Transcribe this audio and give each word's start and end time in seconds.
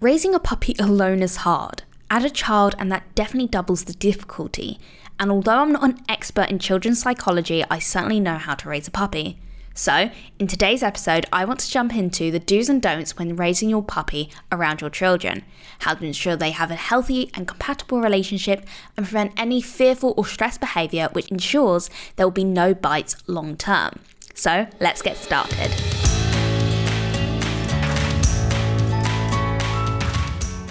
Raising 0.00 0.34
a 0.34 0.40
puppy 0.40 0.74
alone 0.78 1.20
is 1.20 1.36
hard. 1.36 1.82
Add 2.10 2.24
a 2.24 2.30
child, 2.30 2.74
and 2.78 2.90
that 2.90 3.14
definitely 3.14 3.48
doubles 3.48 3.84
the 3.84 3.92
difficulty. 3.92 4.78
And 5.18 5.30
although 5.30 5.58
I'm 5.58 5.72
not 5.72 5.84
an 5.84 5.98
expert 6.08 6.48
in 6.48 6.58
children's 6.58 7.02
psychology, 7.02 7.62
I 7.70 7.80
certainly 7.80 8.18
know 8.18 8.36
how 8.38 8.54
to 8.54 8.68
raise 8.70 8.88
a 8.88 8.90
puppy. 8.90 9.38
So, 9.74 10.10
in 10.38 10.46
today's 10.46 10.82
episode, 10.82 11.26
I 11.30 11.44
want 11.44 11.60
to 11.60 11.70
jump 11.70 11.94
into 11.94 12.30
the 12.30 12.38
do's 12.38 12.70
and 12.70 12.80
don'ts 12.80 13.18
when 13.18 13.36
raising 13.36 13.68
your 13.68 13.82
puppy 13.82 14.30
around 14.50 14.80
your 14.80 14.88
children, 14.88 15.44
how 15.80 15.92
to 15.92 16.04
ensure 16.06 16.34
they 16.34 16.52
have 16.52 16.70
a 16.70 16.76
healthy 16.76 17.30
and 17.34 17.46
compatible 17.46 18.00
relationship, 18.00 18.64
and 18.96 19.04
prevent 19.04 19.38
any 19.38 19.60
fearful 19.60 20.14
or 20.16 20.24
stressed 20.24 20.60
behaviour 20.60 21.10
which 21.12 21.28
ensures 21.28 21.90
there 22.16 22.24
will 22.24 22.30
be 22.30 22.42
no 22.42 22.72
bites 22.72 23.16
long 23.26 23.54
term. 23.54 24.00
So, 24.32 24.66
let's 24.80 25.02
get 25.02 25.18
started. 25.18 25.70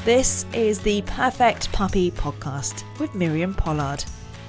This 0.10 0.48
is 0.54 0.80
the 0.80 1.04
Perfect 1.04 1.72
Puppy 1.72 2.10
Podcast 2.10 2.84
with 2.98 3.14
Miriam 3.14 3.54
Pollard, 3.54 4.04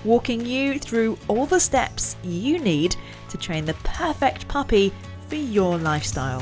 walking 0.04 0.46
you 0.46 0.78
through 0.78 1.18
all 1.28 1.44
the 1.44 1.60
steps 1.60 2.16
you 2.24 2.58
need 2.58 2.96
to 3.28 3.36
train 3.36 3.66
the 3.66 3.74
perfect 3.84 4.48
puppy 4.48 4.90
for 5.28 5.34
your 5.34 5.76
lifestyle. 5.76 6.40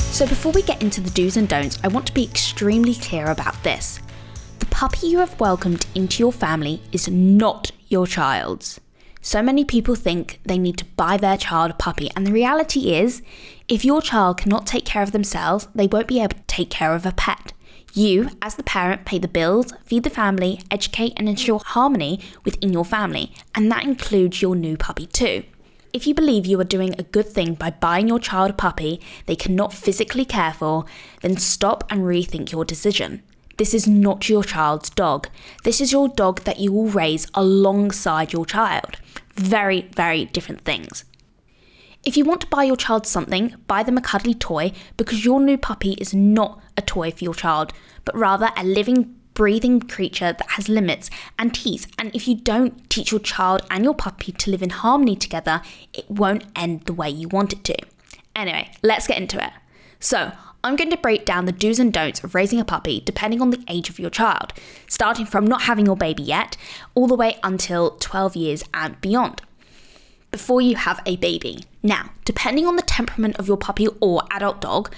So, 0.00 0.26
before 0.26 0.50
we 0.50 0.62
get 0.62 0.82
into 0.82 1.00
the 1.00 1.10
do's 1.10 1.36
and 1.36 1.48
don'ts, 1.48 1.78
I 1.84 1.86
want 1.86 2.08
to 2.08 2.12
be 2.12 2.24
extremely 2.24 2.96
clear 2.96 3.26
about 3.30 3.62
this. 3.62 4.00
The 4.58 4.66
puppy 4.66 5.06
you 5.06 5.20
have 5.20 5.38
welcomed 5.38 5.86
into 5.94 6.24
your 6.24 6.32
family 6.32 6.82
is 6.90 7.06
not 7.06 7.70
your 7.86 8.08
child's. 8.08 8.80
So 9.20 9.40
many 9.42 9.64
people 9.64 9.94
think 9.94 10.38
they 10.44 10.58
need 10.58 10.76
to 10.78 10.84
buy 10.84 11.16
their 11.18 11.38
child 11.38 11.70
a 11.70 11.74
puppy, 11.74 12.10
and 12.14 12.26
the 12.26 12.32
reality 12.32 12.94
is, 12.94 13.22
if 13.66 13.84
your 13.84 14.02
child 14.02 14.38
cannot 14.38 14.66
take 14.66 14.84
care 14.84 15.02
of 15.02 15.12
themselves, 15.12 15.68
they 15.74 15.86
won't 15.86 16.08
be 16.08 16.20
able 16.20 16.36
to 16.36 16.42
take 16.46 16.70
care 16.70 16.94
of 16.94 17.06
a 17.06 17.12
pet. 17.12 17.52
You, 17.94 18.30
as 18.42 18.56
the 18.56 18.62
parent, 18.62 19.04
pay 19.04 19.18
the 19.18 19.28
bills, 19.28 19.72
feed 19.84 20.02
the 20.02 20.10
family, 20.10 20.60
educate, 20.70 21.12
and 21.16 21.28
ensure 21.28 21.60
harmony 21.64 22.20
within 22.44 22.72
your 22.72 22.84
family, 22.84 23.32
and 23.54 23.70
that 23.70 23.84
includes 23.84 24.42
your 24.42 24.54
new 24.56 24.76
puppy 24.76 25.06
too. 25.06 25.44
If 25.92 26.06
you 26.06 26.12
believe 26.12 26.44
you 26.44 26.60
are 26.60 26.64
doing 26.64 26.94
a 26.98 27.04
good 27.04 27.28
thing 27.28 27.54
by 27.54 27.70
buying 27.70 28.08
your 28.08 28.18
child 28.18 28.50
a 28.50 28.54
puppy 28.54 29.00
they 29.26 29.36
cannot 29.36 29.72
physically 29.72 30.24
care 30.24 30.52
for, 30.52 30.84
then 31.22 31.36
stop 31.36 31.84
and 31.88 32.00
rethink 32.00 32.50
your 32.50 32.64
decision. 32.64 33.22
This 33.56 33.72
is 33.72 33.86
not 33.86 34.28
your 34.28 34.42
child's 34.42 34.90
dog. 34.90 35.28
This 35.62 35.80
is 35.80 35.92
your 35.92 36.08
dog 36.08 36.40
that 36.40 36.58
you 36.58 36.72
will 36.72 36.88
raise 36.88 37.28
alongside 37.32 38.32
your 38.32 38.44
child. 38.44 38.96
Very, 39.34 39.82
very 39.82 40.24
different 40.24 40.62
things. 40.62 41.04
If 42.06 42.18
you 42.18 42.24
want 42.24 42.42
to 42.42 42.46
buy 42.48 42.64
your 42.64 42.76
child 42.76 43.06
something, 43.06 43.54
buy 43.66 43.82
them 43.82 43.96
a 43.96 44.02
cuddly 44.02 44.34
toy 44.34 44.72
because 44.98 45.24
your 45.24 45.40
new 45.40 45.56
puppy 45.56 45.92
is 45.92 46.12
not 46.12 46.62
a 46.76 46.82
toy 46.82 47.10
for 47.10 47.24
your 47.24 47.34
child, 47.34 47.72
but 48.04 48.16
rather 48.16 48.50
a 48.56 48.64
living, 48.64 49.14
breathing 49.32 49.80
creature 49.80 50.34
that 50.34 50.50
has 50.50 50.68
limits 50.68 51.08
and 51.38 51.54
teeth. 51.54 51.90
And 51.98 52.14
if 52.14 52.28
you 52.28 52.34
don't 52.36 52.90
teach 52.90 53.10
your 53.10 53.20
child 53.20 53.62
and 53.70 53.84
your 53.84 53.94
puppy 53.94 54.32
to 54.32 54.50
live 54.50 54.62
in 54.62 54.70
harmony 54.70 55.16
together, 55.16 55.62
it 55.94 56.10
won't 56.10 56.44
end 56.54 56.82
the 56.82 56.92
way 56.92 57.08
you 57.08 57.28
want 57.28 57.54
it 57.54 57.64
to. 57.64 57.76
Anyway, 58.36 58.70
let's 58.82 59.06
get 59.06 59.18
into 59.18 59.42
it. 59.42 59.52
So, 59.98 60.32
I'm 60.62 60.76
going 60.76 60.90
to 60.90 60.96
break 60.96 61.26
down 61.26 61.44
the 61.44 61.52
do's 61.52 61.78
and 61.78 61.92
don'ts 61.92 62.24
of 62.24 62.34
raising 62.34 62.58
a 62.58 62.64
puppy 62.64 63.00
depending 63.00 63.42
on 63.42 63.50
the 63.50 63.62
age 63.68 63.90
of 63.90 63.98
your 63.98 64.10
child, 64.10 64.52
starting 64.88 65.26
from 65.26 65.46
not 65.46 65.62
having 65.62 65.86
your 65.86 65.96
baby 65.96 66.22
yet, 66.22 66.56
all 66.94 67.06
the 67.06 67.14
way 67.14 67.38
until 67.42 67.92
12 67.98 68.34
years 68.36 68.64
and 68.72 68.98
beyond. 69.00 69.42
Before 70.34 70.60
you 70.60 70.74
have 70.74 71.00
a 71.06 71.14
baby. 71.14 71.62
Now, 71.80 72.10
depending 72.24 72.66
on 72.66 72.74
the 72.74 72.82
temperament 72.82 73.36
of 73.36 73.46
your 73.46 73.56
puppy 73.56 73.86
or 74.00 74.24
adult 74.32 74.60
dog, 74.60 74.92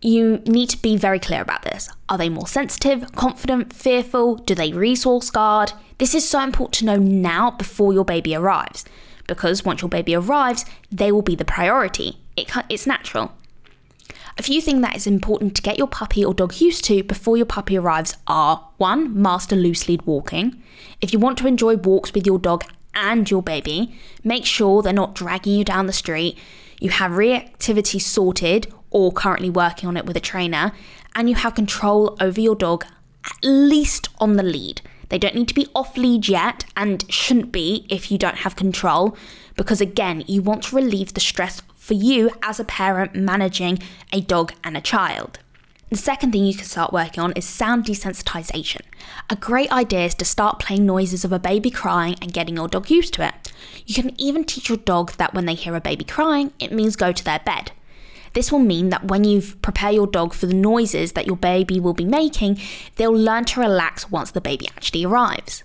you 0.00 0.36
need 0.46 0.68
to 0.68 0.80
be 0.80 0.96
very 0.96 1.18
clear 1.18 1.42
about 1.42 1.62
this. 1.62 1.90
Are 2.08 2.16
they 2.16 2.28
more 2.28 2.46
sensitive, 2.46 3.10
confident, 3.16 3.72
fearful? 3.72 4.36
Do 4.36 4.54
they 4.54 4.72
resource 4.72 5.28
guard? 5.28 5.72
This 5.98 6.14
is 6.14 6.28
so 6.28 6.40
important 6.40 6.74
to 6.74 6.84
know 6.84 6.98
now 6.98 7.50
before 7.50 7.92
your 7.92 8.04
baby 8.04 8.32
arrives, 8.32 8.84
because 9.26 9.64
once 9.64 9.82
your 9.82 9.88
baby 9.88 10.14
arrives, 10.14 10.64
they 10.92 11.10
will 11.10 11.20
be 11.22 11.34
the 11.34 11.44
priority. 11.44 12.20
It, 12.36 12.52
it's 12.68 12.86
natural. 12.86 13.32
A 14.38 14.44
few 14.44 14.60
things 14.60 14.82
that 14.82 14.94
is 14.94 15.08
important 15.08 15.56
to 15.56 15.62
get 15.62 15.78
your 15.78 15.88
puppy 15.88 16.24
or 16.24 16.32
dog 16.32 16.60
used 16.60 16.84
to 16.84 17.02
before 17.02 17.36
your 17.36 17.44
puppy 17.44 17.76
arrives 17.76 18.16
are 18.28 18.68
1. 18.76 19.20
Master 19.20 19.56
loose 19.56 19.88
lead 19.88 20.02
walking. 20.02 20.62
If 21.00 21.12
you 21.12 21.18
want 21.18 21.38
to 21.38 21.48
enjoy 21.48 21.74
walks 21.74 22.14
with 22.14 22.24
your 22.24 22.38
dog 22.38 22.62
and 23.00 23.30
your 23.30 23.42
baby, 23.42 23.98
make 24.22 24.44
sure 24.44 24.82
they're 24.82 24.92
not 24.92 25.14
dragging 25.14 25.54
you 25.54 25.64
down 25.64 25.86
the 25.86 25.92
street. 25.92 26.38
You 26.78 26.90
have 26.90 27.12
reactivity 27.12 28.00
sorted 28.00 28.72
or 28.90 29.10
currently 29.10 29.50
working 29.50 29.88
on 29.88 29.96
it 29.96 30.06
with 30.06 30.16
a 30.16 30.20
trainer, 30.20 30.72
and 31.14 31.28
you 31.28 31.34
have 31.34 31.54
control 31.54 32.16
over 32.20 32.40
your 32.40 32.54
dog 32.54 32.84
at 33.24 33.36
least 33.42 34.08
on 34.18 34.36
the 34.36 34.42
lead. 34.42 34.80
They 35.08 35.18
don't 35.18 35.34
need 35.34 35.48
to 35.48 35.54
be 35.54 35.66
off 35.74 35.96
lead 35.96 36.28
yet 36.28 36.64
and 36.76 37.04
shouldn't 37.12 37.50
be 37.50 37.86
if 37.88 38.10
you 38.10 38.18
don't 38.18 38.38
have 38.38 38.54
control, 38.54 39.16
because 39.56 39.80
again, 39.80 40.22
you 40.26 40.40
want 40.42 40.64
to 40.64 40.76
relieve 40.76 41.14
the 41.14 41.20
stress 41.20 41.62
for 41.74 41.94
you 41.94 42.30
as 42.42 42.60
a 42.60 42.64
parent 42.64 43.14
managing 43.14 43.80
a 44.12 44.20
dog 44.20 44.52
and 44.62 44.76
a 44.76 44.80
child. 44.80 45.40
The 45.90 45.96
second 45.96 46.30
thing 46.30 46.44
you 46.44 46.54
can 46.54 46.66
start 46.66 46.92
working 46.92 47.20
on 47.20 47.32
is 47.32 47.44
sound 47.44 47.84
desensitization. 47.84 48.82
A 49.28 49.34
great 49.34 49.72
idea 49.72 50.04
is 50.04 50.14
to 50.14 50.24
start 50.24 50.60
playing 50.60 50.86
noises 50.86 51.24
of 51.24 51.32
a 51.32 51.38
baby 51.40 51.68
crying 51.68 52.14
and 52.22 52.32
getting 52.32 52.54
your 52.54 52.68
dog 52.68 52.90
used 52.90 53.12
to 53.14 53.26
it. 53.26 53.52
You 53.86 53.96
can 53.96 54.12
even 54.16 54.44
teach 54.44 54.68
your 54.68 54.78
dog 54.78 55.12
that 55.14 55.34
when 55.34 55.46
they 55.46 55.54
hear 55.54 55.74
a 55.74 55.80
baby 55.80 56.04
crying, 56.04 56.52
it 56.60 56.70
means 56.70 56.94
go 56.94 57.10
to 57.10 57.24
their 57.24 57.40
bed. 57.40 57.72
This 58.34 58.52
will 58.52 58.60
mean 58.60 58.90
that 58.90 59.08
when 59.08 59.24
you 59.24 59.42
prepare 59.62 59.90
your 59.90 60.06
dog 60.06 60.32
for 60.32 60.46
the 60.46 60.54
noises 60.54 61.12
that 61.12 61.26
your 61.26 61.36
baby 61.36 61.80
will 61.80 61.94
be 61.94 62.04
making, 62.04 62.60
they'll 62.94 63.10
learn 63.10 63.44
to 63.46 63.60
relax 63.60 64.12
once 64.12 64.30
the 64.30 64.40
baby 64.40 64.68
actually 64.68 65.04
arrives. 65.04 65.64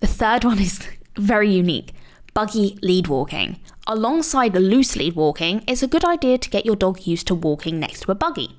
The 0.00 0.06
third 0.06 0.44
one 0.44 0.58
is 0.58 0.88
very 1.18 1.50
unique 1.50 1.92
buggy 2.32 2.76
lead 2.82 3.06
walking. 3.06 3.60
Alongside 3.86 4.54
loose 4.54 4.96
lead 4.96 5.14
walking, 5.14 5.62
it's 5.68 5.82
a 5.82 5.86
good 5.86 6.04
idea 6.04 6.36
to 6.38 6.50
get 6.50 6.66
your 6.66 6.74
dog 6.74 7.06
used 7.06 7.28
to 7.28 7.34
walking 7.34 7.78
next 7.78 8.00
to 8.00 8.10
a 8.10 8.14
buggy. 8.14 8.56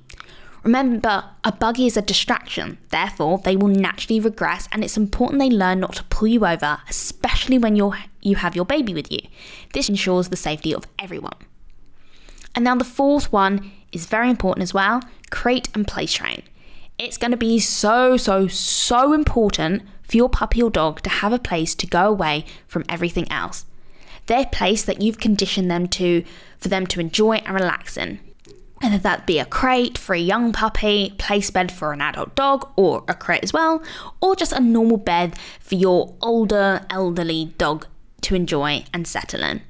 Remember, 0.66 1.22
a 1.44 1.52
buggy 1.52 1.86
is 1.86 1.96
a 1.96 2.02
distraction, 2.02 2.78
therefore, 2.88 3.38
they 3.38 3.54
will 3.54 3.68
naturally 3.68 4.18
regress, 4.18 4.66
and 4.72 4.82
it's 4.82 4.96
important 4.96 5.38
they 5.38 5.48
learn 5.48 5.78
not 5.78 5.94
to 5.94 6.02
pull 6.02 6.26
you 6.26 6.44
over, 6.44 6.78
especially 6.90 7.56
when 7.56 7.76
you're, 7.76 7.96
you 8.20 8.34
have 8.34 8.56
your 8.56 8.64
baby 8.64 8.92
with 8.92 9.12
you. 9.12 9.20
This 9.74 9.88
ensures 9.88 10.28
the 10.28 10.34
safety 10.34 10.74
of 10.74 10.88
everyone. 10.98 11.36
And 12.56 12.64
now, 12.64 12.74
the 12.74 12.82
fourth 12.82 13.32
one 13.32 13.70
is 13.92 14.06
very 14.06 14.28
important 14.28 14.64
as 14.64 14.74
well 14.74 15.02
crate 15.30 15.68
and 15.72 15.86
place 15.86 16.14
train. 16.14 16.42
It's 16.98 17.16
going 17.16 17.30
to 17.30 17.36
be 17.36 17.60
so, 17.60 18.16
so, 18.16 18.48
so 18.48 19.12
important 19.12 19.84
for 20.02 20.16
your 20.16 20.28
puppy 20.28 20.60
or 20.60 20.70
dog 20.70 21.00
to 21.02 21.10
have 21.10 21.32
a 21.32 21.38
place 21.38 21.76
to 21.76 21.86
go 21.86 22.08
away 22.08 22.44
from 22.66 22.84
everything 22.88 23.30
else. 23.30 23.66
Their 24.26 24.46
place 24.46 24.84
that 24.84 25.00
you've 25.00 25.20
conditioned 25.20 25.70
them 25.70 25.86
to 25.90 26.24
for 26.58 26.68
them 26.68 26.88
to 26.88 26.98
enjoy 26.98 27.36
and 27.36 27.54
relax 27.54 27.96
in. 27.96 28.18
Whether 28.86 28.98
that 28.98 29.26
be 29.26 29.40
a 29.40 29.44
crate 29.44 29.98
for 29.98 30.14
a 30.14 30.18
young 30.20 30.52
puppy, 30.52 31.12
place 31.18 31.50
bed 31.50 31.72
for 31.72 31.92
an 31.92 32.00
adult 32.00 32.36
dog, 32.36 32.68
or 32.76 33.02
a 33.08 33.14
crate 33.14 33.42
as 33.42 33.52
well, 33.52 33.82
or 34.20 34.36
just 34.36 34.52
a 34.52 34.60
normal 34.60 34.96
bed 34.96 35.36
for 35.58 35.74
your 35.74 36.14
older, 36.20 36.86
elderly 36.88 37.46
dog 37.58 37.88
to 38.20 38.36
enjoy 38.36 38.84
and 38.94 39.08
settle 39.08 39.42
in. 39.42 39.62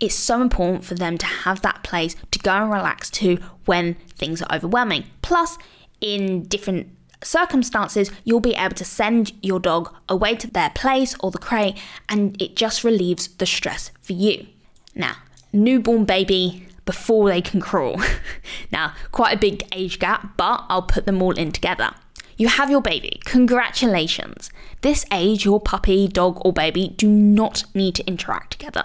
It's 0.00 0.16
so 0.16 0.42
important 0.42 0.84
for 0.84 0.96
them 0.96 1.18
to 1.18 1.26
have 1.26 1.62
that 1.62 1.84
place 1.84 2.16
to 2.32 2.40
go 2.40 2.50
and 2.50 2.72
relax 2.72 3.10
to 3.10 3.38
when 3.64 3.94
things 4.16 4.42
are 4.42 4.52
overwhelming. 4.52 5.04
Plus, 5.22 5.56
in 6.00 6.42
different 6.42 6.88
circumstances, 7.22 8.10
you'll 8.24 8.40
be 8.40 8.56
able 8.56 8.74
to 8.74 8.84
send 8.84 9.34
your 9.40 9.60
dog 9.60 9.94
away 10.08 10.34
to 10.34 10.50
their 10.50 10.70
place 10.70 11.14
or 11.20 11.30
the 11.30 11.38
crate, 11.38 11.78
and 12.08 12.42
it 12.42 12.56
just 12.56 12.82
relieves 12.82 13.28
the 13.28 13.46
stress 13.46 13.92
for 14.00 14.14
you. 14.14 14.48
Now, 14.96 15.14
newborn 15.52 16.06
baby 16.06 16.67
before 16.88 17.28
they 17.28 17.42
can 17.42 17.60
crawl. 17.60 18.00
now, 18.72 18.94
quite 19.12 19.34
a 19.36 19.38
big 19.38 19.62
age 19.72 19.98
gap, 19.98 20.38
but 20.38 20.64
I'll 20.70 20.80
put 20.80 21.04
them 21.04 21.20
all 21.20 21.32
in 21.32 21.52
together. 21.52 21.90
You 22.38 22.48
have 22.48 22.70
your 22.70 22.80
baby. 22.80 23.20
Congratulations. 23.26 24.48
This 24.80 25.04
age, 25.12 25.44
your 25.44 25.60
puppy, 25.60 26.08
dog, 26.08 26.40
or 26.46 26.50
baby 26.50 26.94
do 26.96 27.06
not 27.06 27.64
need 27.74 27.94
to 27.96 28.06
interact 28.06 28.52
together. 28.52 28.84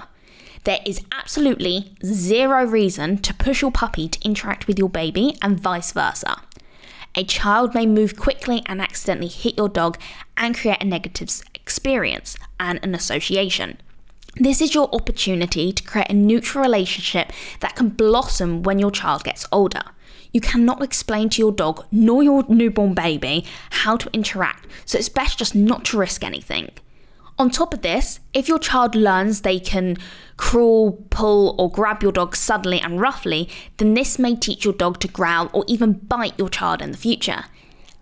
There 0.66 0.80
is 0.86 1.00
absolutely 1.14 1.96
zero 2.04 2.66
reason 2.66 3.20
to 3.20 3.34
push 3.34 3.62
your 3.62 3.72
puppy 3.72 4.10
to 4.10 4.26
interact 4.26 4.68
with 4.68 4.78
your 4.78 4.90
baby 4.90 5.38
and 5.42 5.58
vice 5.58 5.94
versa. 5.94 6.42
A 7.16 7.24
child 7.24 7.74
may 7.74 7.86
move 7.86 8.18
quickly 8.18 8.64
and 8.66 8.82
accidentally 8.82 9.30
hit 9.30 9.56
your 9.56 9.70
dog 9.70 9.98
and 10.36 10.58
create 10.58 10.84
a 10.84 10.86
negative 10.86 11.30
experience 11.56 12.36
and 12.60 12.82
an 12.84 12.94
association. 12.94 13.78
This 14.38 14.62
is 14.62 14.74
your 14.74 14.90
opportunity 14.96 15.72
to 15.72 15.84
create 15.84 16.10
a 16.10 16.14
neutral 16.14 16.64
relationship 16.64 17.32
that 17.60 17.76
can 17.76 17.90
blossom 17.90 18.64
when 18.64 18.80
your 18.80 18.90
child 18.90 19.24
gets 19.24 19.48
older. 19.52 19.84
You 20.32 20.42
cannot 20.42 20.82
explain 20.82 21.30
to 21.30 21.40
your 21.40 21.52
dog 21.52 21.86
nor 21.92 22.24
your 22.24 22.44
newborn 22.50 22.96
baby 22.96 23.46
how 23.70 23.96
to 23.98 24.10
interact, 24.12 24.66
so 24.86 24.98
it's 24.98 25.08
best 25.08 25.38
just 25.38 25.54
not 25.54 25.86
to 25.86 26.00
risk 26.00 26.24
anything. 26.24 26.72
On 27.38 27.52
top 27.52 27.76
of 27.76 27.84
this, 27.84 28.20
if 28.34 28.48
your 28.48 28.58
child 28.58 28.96
learns 28.96 29.42
they 29.42 29.60
can 29.60 29.98
crawl, 30.38 30.94
pull, 31.12 31.56
or 31.60 31.70
grab 31.70 32.02
your 32.02 32.12
dog 32.12 32.36
suddenly 32.36 32.80
and 32.80 33.00
roughly, 33.00 33.48
then 33.78 33.94
this 33.94 34.18
may 34.18 34.36
teach 34.36 34.66
your 34.66 34.74
dog 34.74 35.00
to 35.02 35.08
growl 35.08 35.52
or 35.54 35.64
even 35.68 35.94
bite 35.94 36.38
your 36.40 36.50
child 36.50 36.82
in 36.82 36.92
the 36.92 36.98
future. 36.98 37.46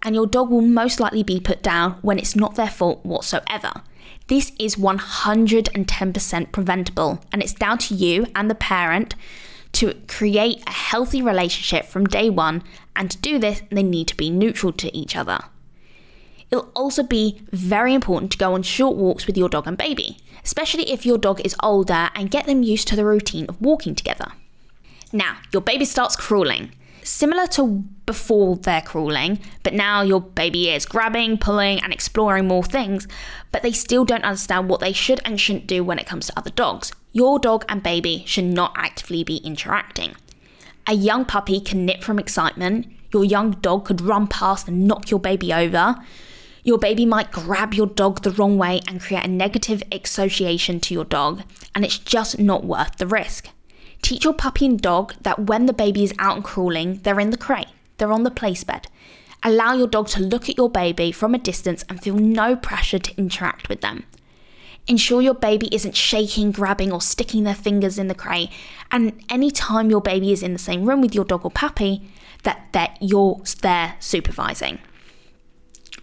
And 0.02 0.16
your 0.16 0.28
dog 0.28 0.50
will 0.50 0.62
most 0.62 1.02
likely 1.02 1.24
be 1.24 1.42
put 1.42 1.62
down 1.62 1.94
when 2.02 2.18
it's 2.18 2.38
not 2.38 2.56
their 2.56 2.70
fault 2.70 3.06
whatsoever. 3.06 3.84
This 4.32 4.54
is 4.58 4.78
110% 4.78 6.52
preventable, 6.54 7.20
and 7.34 7.44
it's 7.44 7.54
down 7.54 7.78
to 7.80 7.94
you 7.94 8.28
and 8.34 8.50
the 8.50 8.56
parent 8.56 9.14
to 9.74 9.94
create 10.08 10.64
a 10.66 10.72
healthy 10.72 11.22
relationship 11.22 11.86
from 11.86 12.06
day 12.06 12.30
one, 12.30 12.64
and 12.96 13.12
to 13.12 13.18
do 13.18 13.38
this, 13.38 13.62
they 13.70 13.84
need 13.84 14.08
to 14.08 14.16
be 14.16 14.30
neutral 14.30 14.72
to 14.72 14.98
each 14.98 15.18
other. 15.18 15.40
It'll 16.50 16.72
also 16.74 17.04
be 17.04 17.42
very 17.52 17.94
important 17.94 18.32
to 18.32 18.38
go 18.38 18.54
on 18.54 18.64
short 18.64 18.96
walks 18.96 19.28
with 19.28 19.38
your 19.38 19.50
dog 19.50 19.68
and 19.68 19.78
baby, 19.78 20.20
especially 20.46 20.90
if 20.90 21.06
your 21.06 21.18
dog 21.18 21.42
is 21.42 21.54
older, 21.62 22.10
and 22.16 22.32
get 22.32 22.46
them 22.46 22.64
used 22.64 22.88
to 22.88 22.96
the 22.96 23.04
routine 23.04 23.48
of 23.50 23.60
walking 23.60 23.96
together. 23.96 24.32
Now, 25.12 25.40
your 25.52 25.62
baby 25.62 25.84
starts 25.84 26.16
crawling. 26.16 26.72
Similar 27.04 27.48
to 27.48 27.84
before 28.06 28.58
they're 28.58 28.82
crawling, 28.82 29.40
but 29.64 29.74
now 29.74 30.02
your 30.02 30.22
baby 30.22 30.70
is 30.70 30.86
grabbing, 30.86 31.38
pulling, 31.38 31.82
and 31.82 31.92
exploring 31.92 32.48
more 32.48 32.64
things, 32.64 33.08
but 33.52 33.64
they 33.64 33.72
still 33.72 34.06
don't 34.06 34.24
understand 34.24 34.70
what 34.70 34.82
they 34.82 34.94
should 34.94 35.20
and 35.26 35.40
shouldn't 35.40 35.68
do 35.68 35.84
when 35.84 35.98
it 35.98 36.06
comes 36.08 36.28
to 36.28 36.38
other 36.38 36.52
dogs. 36.52 36.92
Your 37.12 37.40
dog 37.40 37.66
and 37.68 37.82
baby 37.82 38.24
should 38.28 38.46
not 38.46 38.74
actively 38.76 39.24
be 39.24 39.38
interacting. 39.38 40.16
A 40.88 40.94
young 40.94 41.26
puppy 41.26 41.60
can 41.60 41.86
nip 41.86 42.04
from 42.04 42.20
excitement, 42.20 42.88
your 43.14 43.26
young 43.26 43.52
dog 43.52 43.86
could 43.86 44.02
run 44.02 44.28
past 44.28 44.68
and 44.68 44.88
knock 44.88 45.12
your 45.12 45.20
baby 45.20 45.54
over. 45.54 45.96
Your 46.64 46.78
baby 46.78 47.06
might 47.06 47.32
grab 47.32 47.74
your 47.74 47.88
dog 47.88 48.22
the 48.22 48.32
wrong 48.32 48.58
way 48.58 48.82
and 48.88 49.02
create 49.02 49.26
a 49.26 49.28
negative 49.28 49.82
association 49.92 50.80
to 50.82 50.94
your 50.94 51.06
dog, 51.06 51.42
and 51.74 51.84
it's 51.84 51.98
just 51.98 52.40
not 52.40 52.64
worth 52.64 52.98
the 52.98 53.08
risk. 53.08 53.50
Teach 54.02 54.24
your 54.24 54.34
puppy 54.34 54.66
and 54.66 54.82
dog 54.82 55.14
that 55.22 55.48
when 55.48 55.66
the 55.66 55.74
baby 55.74 56.04
is 56.04 56.14
out 56.20 56.36
and 56.36 56.44
crawling, 56.44 57.00
they're 57.04 57.20
in 57.20 57.30
the 57.30 57.38
crate, 57.38 57.68
they're 57.98 58.12
on 58.12 58.24
the 58.24 58.32
place 58.32 58.64
bed. 58.64 58.88
Allow 59.44 59.74
your 59.74 59.88
dog 59.88 60.08
to 60.10 60.22
look 60.22 60.50
at 60.50 60.58
your 60.58 60.70
baby 60.70 61.12
from 61.12 61.34
a 61.34 61.40
distance 61.40 61.84
and 61.90 62.02
feel 62.02 62.16
no 62.16 62.56
pressure 62.56 63.00
to 63.00 63.18
interact 63.18 63.70
with 63.70 63.82
them. 63.82 64.04
Ensure 64.88 65.22
your 65.22 65.34
baby 65.34 65.70
isn't 65.74 65.96
shaking, 65.96 66.52
grabbing, 66.52 66.92
or 66.92 67.02
sticking 67.02 67.44
their 67.44 67.56
fingers 67.56 68.00
in 68.00 68.08
the 68.08 68.16
crate. 68.16 68.50
And 68.92 69.24
anytime 69.30 69.90
your 69.90 70.02
baby 70.02 70.32
is 70.32 70.44
in 70.44 70.54
the 70.54 70.60
same 70.60 70.86
room 70.86 71.02
with 71.02 71.16
your 71.16 71.26
dog 71.26 71.46
or 71.46 71.52
puppy, 71.52 72.10
that, 72.44 72.68
that 72.72 72.98
you're 73.00 73.42
there 73.62 73.96
supervising. 74.00 74.80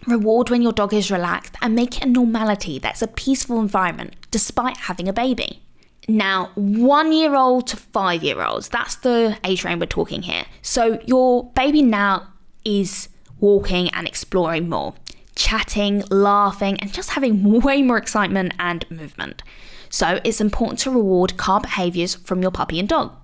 Reward 0.07 0.49
when 0.49 0.61
your 0.61 0.71
dog 0.71 0.93
is 0.93 1.11
relaxed 1.11 1.55
and 1.61 1.75
make 1.75 1.97
it 1.97 2.03
a 2.03 2.09
normality 2.09 2.79
that's 2.79 3.01
a 3.01 3.07
peaceful 3.07 3.59
environment 3.59 4.15
despite 4.31 4.77
having 4.77 5.07
a 5.07 5.13
baby. 5.13 5.61
Now, 6.09 6.49
one 6.55 7.13
year 7.13 7.35
old 7.35 7.67
to 7.67 7.77
five 7.77 8.23
year 8.23 8.41
olds, 8.41 8.67
that's 8.67 8.95
the 8.95 9.37
age 9.43 9.63
range 9.63 9.79
we're 9.79 9.85
talking 9.85 10.23
here. 10.23 10.45
So, 10.63 10.99
your 11.05 11.51
baby 11.51 11.83
now 11.83 12.29
is 12.65 13.09
walking 13.39 13.89
and 13.91 14.07
exploring 14.07 14.69
more, 14.69 14.95
chatting, 15.35 16.03
laughing, 16.09 16.79
and 16.79 16.91
just 16.91 17.11
having 17.11 17.43
way 17.61 17.83
more 17.83 17.99
excitement 17.99 18.55
and 18.57 18.89
movement. 18.89 19.43
So, 19.91 20.19
it's 20.23 20.41
important 20.41 20.79
to 20.79 20.89
reward 20.89 21.37
calm 21.37 21.61
behaviours 21.61 22.15
from 22.15 22.41
your 22.41 22.51
puppy 22.51 22.79
and 22.79 22.89
dog. 22.89 23.15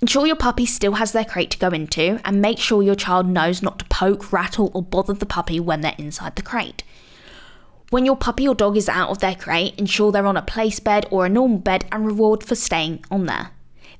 Ensure 0.00 0.26
your 0.26 0.36
puppy 0.36 0.64
still 0.64 0.92
has 0.92 1.12
their 1.12 1.24
crate 1.26 1.50
to 1.50 1.58
go 1.58 1.68
into, 1.68 2.18
and 2.24 2.40
make 2.40 2.58
sure 2.58 2.82
your 2.82 2.94
child 2.94 3.28
knows 3.28 3.62
not 3.62 3.78
to 3.80 3.84
poke, 3.86 4.32
rattle, 4.32 4.70
or 4.72 4.82
bother 4.82 5.12
the 5.12 5.26
puppy 5.26 5.60
when 5.60 5.82
they're 5.82 5.94
inside 5.98 6.36
the 6.36 6.42
crate. 6.42 6.82
When 7.90 8.04
your 8.04 8.16
puppy 8.16 8.48
or 8.48 8.54
dog 8.54 8.76
is 8.76 8.88
out 8.88 9.10
of 9.10 9.20
their 9.20 9.36
crate, 9.36 9.78
ensure 9.78 10.10
they're 10.10 10.26
on 10.26 10.36
a 10.36 10.42
place 10.42 10.80
bed 10.80 11.06
or 11.10 11.24
a 11.24 11.28
normal 11.28 11.58
bed 11.58 11.84
and 11.92 12.04
reward 12.04 12.42
for 12.42 12.56
staying 12.56 13.04
on 13.10 13.26
there. 13.26 13.50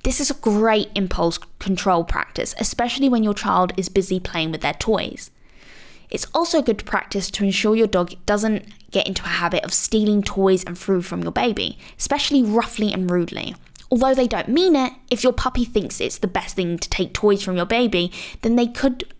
This 0.03 0.19
is 0.19 0.29
a 0.29 0.35
great 0.35 0.89
impulse 0.93 1.37
control 1.59 2.03
practice, 2.03 2.53
especially 2.59 3.07
when 3.09 3.23
your 3.23 3.33
child 3.33 3.73
is 3.77 3.89
busy 3.89 4.19
playing 4.19 4.51
with 4.51 4.61
their 4.61 4.73
toys. 4.73 5.31
It's 6.09 6.27
also 6.33 6.61
good 6.61 6.85
practice 6.85 7.31
to 7.31 7.43
ensure 7.43 7.75
your 7.75 7.87
dog 7.87 8.13
doesn't 8.25 8.65
get 8.91 9.07
into 9.07 9.23
a 9.23 9.27
habit 9.27 9.63
of 9.63 9.73
stealing 9.73 10.21
toys 10.21 10.63
and 10.63 10.77
food 10.77 11.05
from 11.05 11.23
your 11.23 11.31
baby, 11.31 11.77
especially 11.97 12.43
roughly 12.43 12.93
and 12.93 13.09
rudely. 13.09 13.55
Although 13.89 14.13
they 14.13 14.27
don't 14.27 14.49
mean 14.49 14.75
it, 14.75 14.93
if 15.09 15.23
your 15.23 15.33
puppy 15.33 15.65
thinks 15.65 16.01
it's 16.01 16.17
the 16.17 16.27
best 16.27 16.55
thing 16.55 16.77
to 16.77 16.89
take 16.89 17.13
toys 17.13 17.43
from 17.43 17.55
your 17.55 17.65
baby, 17.65 18.11
then 18.41 18.55
they 18.55 18.67
could 18.67 19.13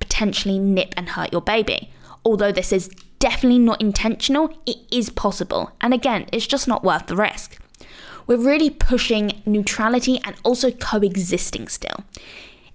potentially 0.00 0.58
nip 0.58 0.94
and 0.96 1.10
hurt 1.10 1.32
your 1.32 1.42
baby. 1.42 1.90
Although 2.24 2.52
this 2.52 2.72
is 2.72 2.90
definitely 3.24 3.58
not 3.58 3.80
intentional, 3.80 4.50
it 4.66 4.76
is 4.92 5.08
possible. 5.08 5.70
And 5.80 5.94
again, 5.94 6.26
it's 6.30 6.46
just 6.46 6.68
not 6.68 6.84
worth 6.84 7.06
the 7.06 7.16
risk. 7.16 7.58
We're 8.26 8.36
really 8.36 8.68
pushing 8.68 9.40
neutrality 9.46 10.20
and 10.24 10.36
also 10.44 10.70
coexisting 10.70 11.68
still. 11.68 12.04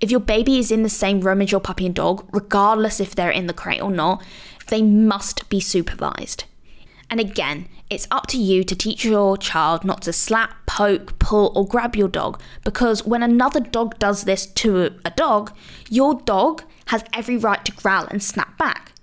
If 0.01 0.10
your 0.10 0.19
baby 0.19 0.57
is 0.57 0.72
in 0.72 0.81
the 0.81 0.90
same 0.90 1.22
room 1.22 1.44
as 1.44 1.51
your 1.51 1.62
puppy 1.62 1.86
and 1.86 1.94
dog, 1.94 2.28
regardless 2.31 3.00
if 3.00 3.13
they're 3.13 3.30
in 3.30 3.46
the 3.46 3.54
crate 3.54 3.80
or 3.80 3.92
not, 3.92 4.24
they 4.69 4.81
must 4.81 5.48
be 5.50 5.60
supervised. 5.60 6.46
And 7.12 7.19
again, 7.19 7.68
it's 7.92 8.07
up 8.10 8.25
to 8.30 8.40
you 8.40 8.63
to 8.63 8.75
teach 8.75 9.06
your 9.06 9.38
child 9.38 9.86
not 9.86 10.02
to 10.04 10.13
slap, 10.13 10.66
poke, 10.66 11.19
pull, 11.19 11.52
or 11.56 11.68
grab 11.68 11.95
your 11.95 12.07
dog 12.07 12.42
because 12.63 13.06
when 13.06 13.22
another 13.22 13.60
dog 13.60 14.00
does 14.00 14.24
this 14.24 14.48
to 14.48 14.95
a 15.06 15.12
dog, 15.12 15.56
your 15.92 16.16
dog 16.16 16.63
has 16.88 17.04
every 17.13 17.38
right 17.38 17.63
to 17.66 17.72
growl 17.72 18.07
and 18.10 18.24
snap 18.24 18.57
back 18.57 18.94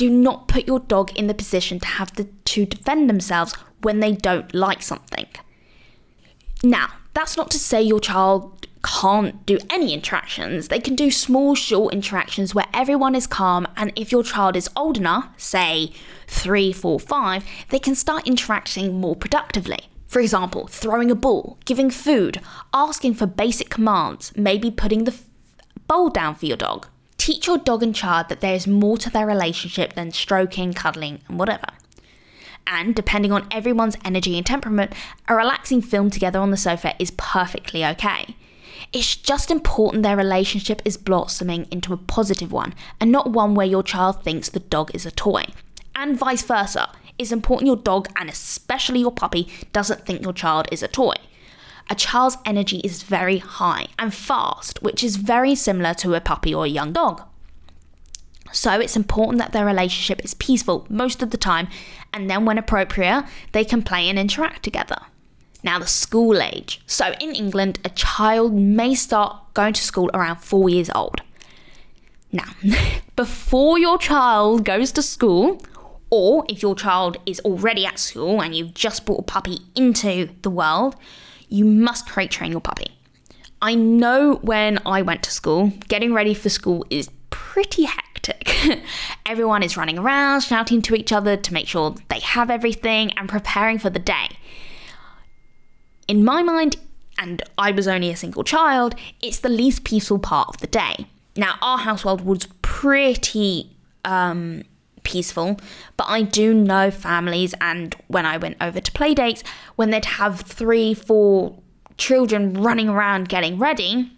do 0.00 0.08
not 0.08 0.48
put 0.48 0.66
your 0.66 0.80
dog 0.80 1.14
in 1.14 1.26
the 1.26 1.34
position 1.34 1.78
to 1.78 1.86
have 1.86 2.16
the, 2.16 2.24
to 2.46 2.64
defend 2.64 3.10
themselves 3.10 3.52
when 3.82 4.00
they 4.00 4.12
don't 4.12 4.54
like 4.54 4.80
something. 4.80 5.26
Now, 6.62 6.88
that's 7.12 7.36
not 7.36 7.50
to 7.50 7.58
say 7.58 7.82
your 7.82 8.00
child 8.00 8.66
can't 8.82 9.44
do 9.44 9.58
any 9.68 9.92
interactions. 9.92 10.68
They 10.68 10.80
can 10.80 10.94
do 10.94 11.10
small, 11.10 11.54
short 11.54 11.92
interactions 11.92 12.54
where 12.54 12.64
everyone 12.72 13.14
is 13.14 13.26
calm, 13.26 13.68
and 13.76 13.92
if 13.94 14.10
your 14.10 14.22
child 14.22 14.56
is 14.56 14.70
old 14.74 14.96
enough, 14.96 15.28
say 15.36 15.92
three, 16.26 16.72
four, 16.72 16.98
five, 16.98 17.44
they 17.68 17.78
can 17.78 17.94
start 17.94 18.26
interacting 18.26 18.98
more 18.98 19.14
productively. 19.14 19.80
For 20.08 20.20
example, 20.20 20.66
throwing 20.66 21.10
a 21.10 21.14
ball, 21.14 21.58
giving 21.66 21.90
food, 21.90 22.40
asking 22.72 23.16
for 23.16 23.26
basic 23.26 23.68
commands, 23.68 24.32
maybe 24.34 24.70
putting 24.70 25.04
the 25.04 25.14
bowl 25.86 26.08
down 26.08 26.36
for 26.36 26.46
your 26.46 26.56
dog. 26.56 26.86
Teach 27.20 27.46
your 27.46 27.58
dog 27.58 27.82
and 27.82 27.94
child 27.94 28.30
that 28.30 28.40
there 28.40 28.54
is 28.54 28.66
more 28.66 28.96
to 28.96 29.10
their 29.10 29.26
relationship 29.26 29.92
than 29.92 30.10
stroking, 30.10 30.72
cuddling, 30.72 31.20
and 31.28 31.38
whatever. 31.38 31.66
And 32.66 32.94
depending 32.94 33.30
on 33.30 33.46
everyone's 33.50 33.98
energy 34.06 34.38
and 34.38 34.46
temperament, 34.46 34.94
a 35.28 35.34
relaxing 35.34 35.82
film 35.82 36.08
together 36.08 36.38
on 36.38 36.50
the 36.50 36.56
sofa 36.56 36.94
is 36.98 37.10
perfectly 37.18 37.84
okay. 37.84 38.36
It's 38.90 39.16
just 39.16 39.50
important 39.50 40.02
their 40.02 40.16
relationship 40.16 40.80
is 40.86 40.96
blossoming 40.96 41.66
into 41.70 41.92
a 41.92 41.98
positive 41.98 42.52
one 42.52 42.74
and 42.98 43.12
not 43.12 43.30
one 43.30 43.54
where 43.54 43.66
your 43.66 43.82
child 43.82 44.24
thinks 44.24 44.48
the 44.48 44.58
dog 44.58 44.90
is 44.94 45.04
a 45.04 45.10
toy. 45.10 45.44
And 45.94 46.18
vice 46.18 46.42
versa. 46.42 46.90
It's 47.18 47.32
important 47.32 47.66
your 47.66 47.76
dog 47.76 48.08
and 48.16 48.30
especially 48.30 49.00
your 49.00 49.12
puppy 49.12 49.46
doesn't 49.74 50.06
think 50.06 50.22
your 50.22 50.32
child 50.32 50.68
is 50.72 50.82
a 50.82 50.88
toy 50.88 51.16
a 51.90 51.94
child's 51.96 52.38
energy 52.46 52.78
is 52.78 53.02
very 53.02 53.38
high 53.38 53.88
and 53.98 54.14
fast, 54.14 54.80
which 54.80 55.02
is 55.02 55.16
very 55.16 55.56
similar 55.56 55.92
to 55.94 56.14
a 56.14 56.20
puppy 56.20 56.54
or 56.54 56.64
a 56.64 56.68
young 56.68 56.92
dog. 56.92 57.22
So 58.52 58.78
it's 58.80 58.96
important 58.96 59.38
that 59.38 59.52
their 59.52 59.66
relationship 59.66 60.24
is 60.24 60.34
peaceful 60.34 60.86
most 60.88 61.22
of 61.22 61.30
the 61.30 61.36
time, 61.36 61.68
and 62.12 62.30
then 62.30 62.44
when 62.44 62.58
appropriate, 62.58 63.24
they 63.52 63.64
can 63.64 63.82
play 63.82 64.08
and 64.08 64.18
interact 64.18 64.62
together. 64.62 64.98
Now, 65.62 65.78
the 65.78 65.86
school 65.86 66.40
age. 66.40 66.80
So 66.86 67.12
in 67.20 67.34
England, 67.34 67.80
a 67.84 67.90
child 67.90 68.54
may 68.54 68.94
start 68.94 69.52
going 69.52 69.74
to 69.74 69.82
school 69.82 70.10
around 70.14 70.36
four 70.36 70.70
years 70.70 70.90
old. 70.94 71.22
Now, 72.32 72.54
before 73.16 73.78
your 73.78 73.98
child 73.98 74.64
goes 74.64 74.92
to 74.92 75.02
school, 75.02 75.60
or 76.08 76.44
if 76.48 76.62
your 76.62 76.74
child 76.74 77.18
is 77.26 77.40
already 77.40 77.84
at 77.84 77.98
school 77.98 78.40
and 78.40 78.54
you've 78.54 78.74
just 78.74 79.06
brought 79.06 79.20
a 79.20 79.22
puppy 79.22 79.58
into 79.74 80.30
the 80.42 80.50
world, 80.50 80.96
you 81.50 81.64
must 81.64 82.08
crate 82.08 82.30
train 82.30 82.52
your 82.52 82.60
puppy. 82.60 82.86
I 83.60 83.74
know 83.74 84.36
when 84.36 84.78
I 84.86 85.02
went 85.02 85.22
to 85.24 85.30
school, 85.30 85.72
getting 85.88 86.14
ready 86.14 86.32
for 86.32 86.48
school 86.48 86.86
is 86.88 87.10
pretty 87.28 87.84
hectic. 87.84 88.54
Everyone 89.26 89.62
is 89.62 89.76
running 89.76 89.98
around, 89.98 90.40
shouting 90.40 90.80
to 90.82 90.94
each 90.94 91.12
other 91.12 91.36
to 91.36 91.52
make 91.52 91.68
sure 91.68 91.94
they 92.08 92.20
have 92.20 92.50
everything 92.50 93.12
and 93.18 93.28
preparing 93.28 93.78
for 93.78 93.90
the 93.90 93.98
day. 93.98 94.28
In 96.08 96.24
my 96.24 96.42
mind, 96.42 96.76
and 97.18 97.42
I 97.58 97.70
was 97.70 97.86
only 97.86 98.10
a 98.10 98.16
single 98.16 98.44
child, 98.44 98.94
it's 99.20 99.40
the 99.40 99.50
least 99.50 99.84
peaceful 99.84 100.18
part 100.18 100.48
of 100.48 100.58
the 100.58 100.66
day. 100.66 101.06
Now, 101.36 101.56
our 101.60 101.78
household 101.78 102.22
was 102.22 102.46
pretty 102.62 103.76
um, 104.04 104.62
peaceful. 105.02 105.58
But 105.96 106.06
I 106.08 106.22
do 106.22 106.54
know 106.54 106.90
families, 106.90 107.54
and 107.60 107.94
when 108.08 108.26
I 108.26 108.36
went 108.36 108.56
over 108.60 108.80
to 108.80 108.92
play 108.92 109.14
dates, 109.14 109.42
when 109.76 109.90
they'd 109.90 110.04
have 110.04 110.40
three, 110.40 110.94
four 110.94 111.58
children 111.96 112.54
running 112.54 112.88
around 112.88 113.28
getting 113.28 113.58
ready, 113.58 114.10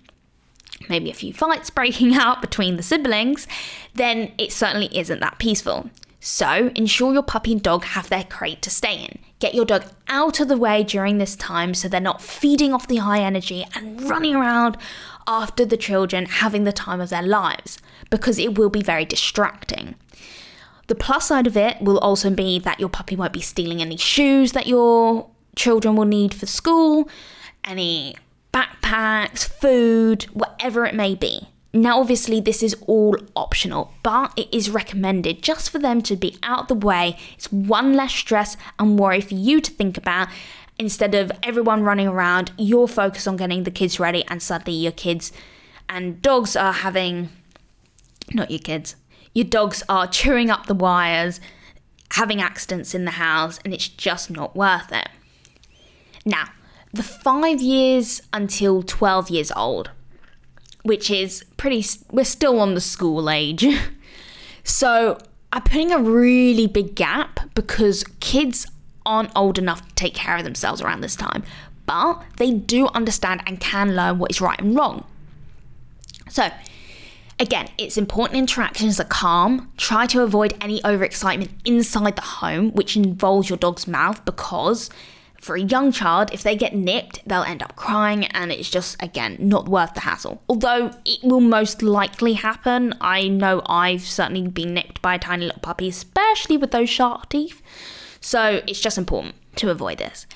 maybe 0.89 1.11
a 1.11 1.15
few 1.15 1.33
fights 1.33 1.71
breaking 1.79 2.15
out 2.15 2.41
between 2.41 2.77
the 2.77 2.83
siblings, 2.83 3.47
then 3.95 4.33
it 4.39 4.53
certainly 4.53 4.97
isn't 4.97 5.21
that 5.21 5.39
peaceful. 5.39 5.91
So 6.25 6.71
ensure 6.77 7.13
your 7.13 7.25
puppy 7.25 7.51
and 7.51 7.61
dog 7.63 7.85
have 7.85 8.09
their 8.09 8.23
crate 8.23 8.63
to 8.63 8.71
stay 8.71 8.95
in. 8.95 9.19
Get 9.41 9.57
your 9.57 9.65
dog 9.65 9.87
out 10.07 10.39
of 10.39 10.47
the 10.47 10.57
way 10.57 10.85
during 10.85 11.19
this 11.19 11.35
time 11.35 11.75
so 11.75 11.89
they're 11.89 12.01
not 12.01 12.23
feeding 12.23 12.73
off 12.73 12.87
the 12.87 12.99
high 12.99 13.23
energy 13.23 13.67
and 13.75 14.01
running 14.09 14.37
around 14.37 14.77
after 15.27 15.65
the 15.65 15.77
children 15.77 16.27
having 16.27 16.63
the 16.63 16.73
time 16.73 17.01
of 17.01 17.11
their 17.11 17.25
lives 17.25 17.81
because 18.09 18.39
it 18.39 18.57
will 18.57 18.71
be 18.71 18.85
very 18.85 19.05
distracting. 19.05 19.97
The 20.89 20.95
plus 20.95 21.27
side 21.27 21.47
of 21.47 21.57
it 21.57 21.81
will 21.81 21.99
also 21.99 22.31
be 22.31 22.59
that 22.61 22.81
your 22.81 22.89
puppy 22.89 23.17
won't 23.17 23.33
be 23.33 23.41
stealing 23.41 23.81
any 23.81 23.97
shoes 23.97 24.53
that 24.53 24.67
your 24.67 25.29
children 25.57 25.97
will 25.97 26.05
need 26.05 26.35
for 26.35 26.47
school, 26.47 27.09
any 27.65 28.17
backpacks, 28.53 29.47
food, 29.47 30.25
whatever 30.35 30.85
it 30.85 30.95
may 30.95 31.15
be. 31.15 31.49
Now, 31.75 32.01
obviously, 32.01 32.41
this 32.41 32.63
is 32.63 32.77
all 32.87 33.17
optional, 33.35 33.95
but 34.03 34.33
it 34.37 34.53
is 34.53 34.69
recommended 34.69 35.43
just 35.43 35.71
for 35.71 35.79
them 35.79 36.03
to 36.03 36.17
be 36.17 36.37
out 36.43 36.63
of 36.63 36.69
the 36.69 36.87
way. 36.87 37.17
It's 37.35 37.51
one 37.51 37.95
less 37.95 38.13
stress 38.13 38.59
and 38.79 38.99
worry 38.99 39.23
for 39.23 39.35
you 39.35 39.61
to 39.61 39.71
think 39.71 39.97
about. 39.97 40.29
Instead 40.79 41.15
of 41.15 41.33
everyone 41.43 41.83
running 41.83 42.09
around, 42.09 42.53
you're 42.59 42.89
focused 42.89 43.27
on 43.27 43.37
getting 43.37 43.63
the 43.63 43.71
kids 43.71 43.99
ready, 43.99 44.23
and 44.29 44.43
suddenly 44.43 44.79
your 44.79 44.93
kids 44.93 45.33
and 45.89 46.21
dogs 46.21 46.57
are 46.57 46.73
having, 46.73 47.31
not 48.35 48.51
your 48.51 48.61
kids, 48.61 48.97
your 49.35 49.45
dogs 49.45 49.83
are 49.89 50.07
chewing 50.07 50.51
up 50.51 50.67
the 50.67 50.75
wires, 50.75 51.41
having 52.13 52.41
accidents 52.41 52.95
in 52.95 53.05
the 53.05 53.13
house, 53.13 53.59
and 53.65 53.73
it's 53.73 53.89
just 53.89 54.31
not 54.31 54.55
worth 54.55 54.93
it. 54.93 55.09
Now, 56.25 56.47
the 56.93 57.03
five 57.03 57.61
years 57.61 58.23
until 58.33 58.83
12 58.83 59.31
years 59.31 59.53
old 59.53 59.91
which 60.83 61.11
is 61.11 61.45
pretty, 61.57 61.85
we're 62.11 62.25
still 62.25 62.61
on 62.61 62.75
the 62.75 62.81
school 62.81 63.31
age. 63.31 63.65
so 64.65 65.19
I'm 65.53 65.63
putting 65.63 65.93
a 65.93 65.99
really 65.99 66.67
big 66.67 66.95
gap 66.95 67.41
because 67.55 68.05
kids 68.21 68.67
aren't 69.07 69.31
old 69.35 69.59
enough 69.59 69.89
to 69.89 69.95
take 69.95 70.15
care 70.15 70.37
of 70.37 70.45
themselves 70.45 70.81
around 70.83 71.01
this 71.01 71.17
time, 71.17 71.43
but 71.87 72.23
they 72.37 72.51
do 72.51 72.89
understand 72.89 73.43
and 73.47 73.61
can 73.61 73.97
learn 73.97 74.19
what 74.19 74.31
is 74.31 74.41
right 74.41 74.61
and 74.61 74.77
wrong. 74.77 75.05
So, 76.29 76.51
again, 77.43 77.69
it's 77.77 77.99
important 77.99 78.39
interactions 78.39 79.01
are 79.01 79.05
calm. 79.05 79.71
Try 79.77 80.07
to 80.07 80.23
avoid 80.23 80.55
any 80.61 80.81
overexcitement 80.83 81.51
inside 81.65 82.17
the 82.17 82.23
home, 82.23 82.71
which 82.71 82.97
involves 82.97 83.51
your 83.51 83.59
dog's 83.59 83.87
mouth, 83.89 84.25
because 84.25 84.89
for 85.41 85.57
a 85.57 85.61
young 85.61 85.91
child, 85.91 86.33
if 86.33 86.45
they 86.45 86.55
get 86.55 86.73
nipped, 86.73 87.21
they'll 87.27 87.43
end 87.43 87.63
up 87.63 87.75
crying, 87.75 88.27
and 88.27 88.53
it's 88.53 88.71
just, 88.71 89.03
again, 89.03 89.37
not 89.41 89.69
worth 89.69 89.93
the 89.95 90.01
hassle. 90.01 90.41
Although 90.49 90.93
it 91.05 91.19
will 91.25 91.41
most 91.41 91.83
likely 91.83 92.35
happen. 92.35 92.95
I 93.01 93.27
know 93.27 93.61
I've 93.67 94.03
certainly 94.03 94.47
been 94.47 94.73
nipped 94.73 95.03
by 95.03 95.17
a 95.17 95.19
tiny 95.19 95.47
little 95.47 95.61
puppy, 95.61 95.89
especially 95.89 96.57
with 96.57 96.71
those 96.71 96.89
shark 96.89 97.29
teeth. 97.29 97.61
So 98.21 98.63
it's 98.69 98.81
just 98.81 98.97
important 98.97 99.35
to 99.57 99.69
avoid 99.69 99.99
this. 99.99 100.29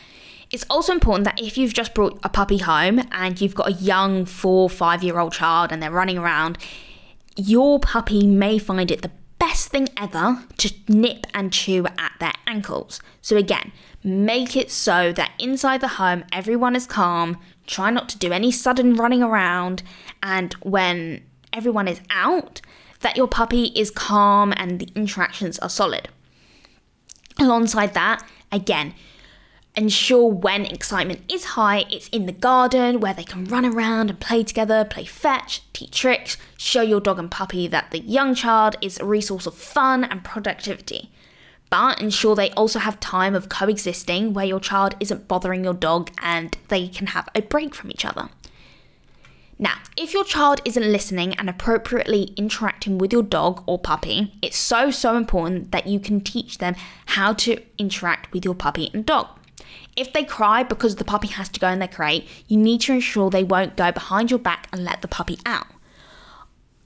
It's 0.51 0.65
also 0.69 0.93
important 0.93 1.25
that 1.25 1.41
if 1.41 1.57
you've 1.57 1.75
just 1.75 1.95
brought 1.95 2.19
a 2.23 2.29
puppy 2.29 2.59
home 2.59 3.01
and 3.11 3.41
you've 3.41 3.55
got 3.55 3.69
a 3.69 3.73
young 3.73 4.25
four, 4.25 4.69
five 4.69 5.03
year 5.03 5.19
old 5.19 5.33
child 5.33 5.73
and 5.73 5.83
they're 5.83 5.91
running 5.91 6.19
around, 6.19 6.59
your 7.37 7.79
puppy 7.79 8.27
may 8.27 8.59
find 8.59 8.91
it 8.91 9.03
the 9.03 9.11
best 9.39 9.71
thing 9.71 9.89
ever 9.97 10.45
to 10.57 10.73
nip 10.89 11.27
and 11.35 11.53
chew 11.53 11.87
at 11.99 12.13
their 12.19 12.33
ankles. 12.47 13.01
So, 13.21 13.37
again, 13.37 13.73
make 14.03 14.57
it 14.57 14.71
so 14.71 15.13
that 15.13 15.33
inside 15.39 15.81
the 15.81 15.89
home 15.89 16.25
everyone 16.33 16.75
is 16.75 16.87
calm, 16.87 17.39
try 17.67 17.91
not 17.91 18.09
to 18.11 18.19
do 18.19 18.33
any 18.33 18.51
sudden 18.51 18.95
running 18.95 19.23
around, 19.23 19.83
and 20.23 20.55
when 20.55 21.25
everyone 21.53 21.89
is 21.89 22.01
out, 22.11 22.61
that 23.01 23.17
your 23.17 23.29
puppy 23.29 23.67
is 23.67 23.91
calm 23.91 24.53
and 24.57 24.79
the 24.79 24.89
interactions 24.95 25.59
are 25.59 25.69
solid. 25.69 26.09
Alongside 27.39 27.93
that, 27.95 28.27
again, 28.51 28.95
ensure 29.77 30.27
when 30.33 30.65
excitement 30.65 31.21
is 31.31 31.45
high, 31.45 31.85
it's 31.91 32.09
in 32.09 32.27
the 32.27 32.33
garden 32.33 32.99
where 32.99 33.13
they 33.13 33.25
can 33.25 33.45
run 33.45 33.67
around 33.67 34.09
and 34.09 34.19
play 34.19 34.43
together, 34.43 34.85
play 34.85 35.05
fetch, 35.05 35.61
teach 35.73 36.01
tricks, 36.01 36.39
show 36.57 36.81
your 36.81 37.01
dog 37.01 37.19
and 37.19 37.31
puppy 37.31 37.69
that 37.69 37.91
the 37.91 38.01
young 38.01 38.35
child 38.35 38.77
is 38.81 38.99
a 38.99 39.05
resource 39.05 39.47
of 39.47 39.55
fun 39.55 40.05
and 40.05 40.25
productivity. 40.25 41.11
But 41.69 42.01
ensure 42.01 42.35
they 42.35 42.51
also 42.53 42.79
have 42.79 43.01
time 43.01 43.35
of 43.35 43.49
coexisting 43.49 44.33
where 44.33 44.47
your 44.47 44.61
child 44.61 44.95
isn't 45.01 45.29
bothering 45.29 45.65
your 45.65 45.75
dog 45.75 46.11
and 46.23 46.57
they 46.69 46.89
can 46.89 47.09
have 47.09 47.29
a 47.35 47.43
break 47.43 47.75
from 47.75 47.91
each 47.91 48.05
other. 48.05 48.31
Now, 49.59 49.79
if 49.97 50.13
your 50.13 50.25
child 50.25 50.61
isn't 50.65 50.93
listening 50.93 51.35
and 51.35 51.49
appropriately 51.49 52.35
interacting 52.37 52.99
with 52.99 53.13
your 53.13 53.23
dog 53.23 53.65
or 53.67 53.79
puppy, 53.79 54.35
it's 54.43 54.57
so, 54.57 54.91
so 54.91 55.17
important 55.17 55.73
that 55.73 55.87
you 55.87 55.99
can 55.99 56.21
teach 56.21 56.59
them 56.59 56.77
how 57.07 57.33
to 57.35 57.61
interact 57.79 58.33
with 58.33 58.45
your 58.45 58.55
puppy 58.55 58.91
and 58.93 59.05
dog. 59.05 59.29
If 59.97 60.13
they 60.13 60.25
cry 60.25 60.63
because 60.63 60.97
the 60.97 61.05
puppy 61.05 61.29
has 61.29 61.49
to 61.49 61.61
go 61.61 61.69
in 61.69 61.79
their 61.79 61.89
crate, 61.89 62.29
you 62.47 62.59
need 62.59 62.83
to 62.83 62.93
ensure 62.93 63.31
they 63.31 63.45
won't 63.45 63.77
go 63.77 63.91
behind 63.91 64.31
your 64.31 64.39
back 64.39 64.69
and 64.71 64.85
let 64.85 65.01
the 65.01 65.09
puppy 65.09 65.39
out. 65.47 65.67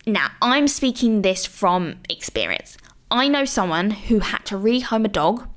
Now, 0.07 0.31
I'm 0.40 0.69
speaking 0.69 1.23
this 1.23 1.45
from 1.45 1.97
experience. 2.09 2.79
I 3.11 3.26
know 3.26 3.45
someone 3.45 3.90
who 3.90 4.21
had 4.21 4.47
to 4.47 4.57
rehome 4.57 5.05
a 5.05 5.09
dog. 5.09 5.49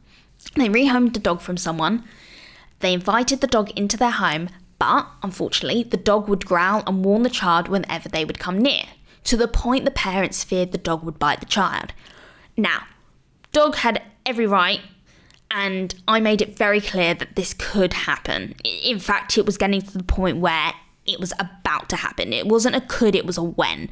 They 0.56 0.68
rehomed 0.68 1.14
the 1.14 1.20
dog 1.20 1.42
from 1.42 1.58
someone. 1.58 2.04
They 2.80 2.94
invited 2.94 3.40
the 3.40 3.48
dog 3.48 3.70
into 3.78 3.98
their 3.98 4.12
home, 4.12 4.50
but 4.80 5.08
unfortunately, 5.22 5.84
the 5.84 5.96
dog 5.96 6.28
would 6.28 6.46
growl 6.46 6.84
and 6.88 7.06
warn 7.06 7.22
the 7.22 7.30
child 7.30 7.68
whenever 7.68 8.10
they 8.10 8.26
would 8.26 8.40
come 8.40 8.58
near, 8.58 8.84
to 9.26 9.38
the 9.38 9.48
point 9.48 9.86
the 9.86 9.92
parents 9.92 10.44
feared 10.44 10.72
the 10.72 10.78
dog 10.78 11.04
would 11.04 11.20
bite 11.20 11.40
the 11.40 11.46
child. 11.46 11.94
Now, 12.58 12.88
dog 13.52 13.76
had 13.76 14.02
every 14.26 14.48
right 14.48 14.82
and 15.54 15.94
I 16.08 16.20
made 16.20 16.42
it 16.42 16.58
very 16.58 16.82
clear 16.82 17.14
that 17.14 17.36
this 17.36 17.54
could 17.54 17.94
happen. 17.94 18.56
In 18.64 19.00
fact, 19.00 19.38
it 19.38 19.46
was 19.46 19.58
getting 19.58 19.82
to 19.82 19.98
the 19.98 20.04
point 20.04 20.38
where 20.38 20.74
it 21.06 21.20
was 21.20 21.32
about 21.40 21.90
to 21.90 21.96
happen. 21.96 22.34
It 22.34 22.48
wasn't 22.48 22.76
a 22.76 22.82
could, 22.82 23.16
it 23.16 23.26
was 23.26 23.38
a 23.38 23.44
when. 23.44 23.90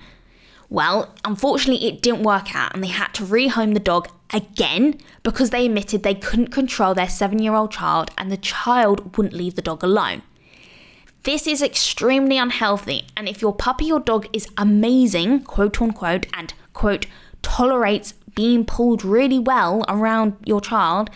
Well, 0.69 1.13
unfortunately, 1.23 1.87
it 1.87 2.01
didn't 2.01 2.23
work 2.23 2.55
out, 2.55 2.73
and 2.73 2.83
they 2.83 2.87
had 2.87 3.13
to 3.15 3.23
rehome 3.23 3.73
the 3.73 3.79
dog 3.79 4.09
again 4.33 4.97
because 5.21 5.49
they 5.49 5.65
admitted 5.65 6.01
they 6.01 6.15
couldn't 6.15 6.47
control 6.47 6.93
their 6.93 7.09
seven 7.09 7.39
year 7.39 7.53
old 7.53 7.71
child 7.71 8.09
and 8.17 8.31
the 8.31 8.37
child 8.37 9.17
wouldn't 9.17 9.35
leave 9.35 9.55
the 9.55 9.61
dog 9.61 9.83
alone. 9.83 10.21
This 11.23 11.45
is 11.45 11.61
extremely 11.61 12.37
unhealthy, 12.37 13.03
and 13.15 13.29
if 13.29 13.41
your 13.41 13.53
puppy 13.53 13.91
or 13.91 13.99
dog 13.99 14.27
is 14.33 14.47
amazing, 14.57 15.43
quote 15.43 15.79
unquote, 15.79 16.25
and 16.33 16.53
quote, 16.73 17.05
tolerates 17.43 18.13
being 18.35 18.65
pulled 18.65 19.03
really 19.03 19.39
well 19.39 19.83
around 19.87 20.35
your 20.45 20.61
child, 20.61 21.09